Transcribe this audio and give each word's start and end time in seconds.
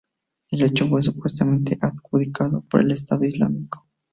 El 0.49 0.63
hecho 0.63 0.87
fue 0.89 1.03
supuestamente 1.03 1.77
adjudicado 1.79 2.61
por 2.61 2.81
el 2.81 2.89
Estado 2.89 3.23
Islámico. 3.23 3.85